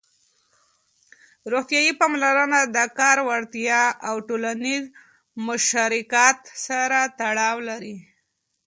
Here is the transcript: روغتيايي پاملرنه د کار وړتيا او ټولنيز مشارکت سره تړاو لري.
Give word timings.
روغتيايي 1.51 1.91
پاملرنه 1.99 2.59
د 2.75 2.77
کار 2.99 3.17
وړتيا 3.27 3.81
او 4.07 4.15
ټولنيز 4.27 4.83
مشارکت 5.47 6.39
سره 6.65 6.99
تړاو 7.19 7.57
لري. 7.69 7.95